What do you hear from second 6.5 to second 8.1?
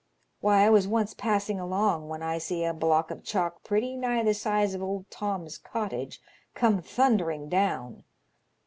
come thundering down.